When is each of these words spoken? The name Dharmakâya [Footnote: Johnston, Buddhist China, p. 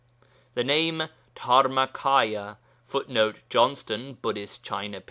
The 0.55 0.63
name 0.63 1.09
Dharmakâya 1.35 2.57
[Footnote: 2.87 3.43
Johnston, 3.51 4.15
Buddhist 4.19 4.63
China, 4.63 4.99
p. 4.99 4.99